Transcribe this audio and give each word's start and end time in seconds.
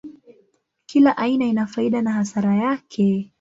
Kila 0.85 1.17
aina 1.17 1.45
ina 1.45 1.67
faida 1.67 2.01
na 2.01 2.11
hasara 2.13 2.55
yake. 2.55 3.29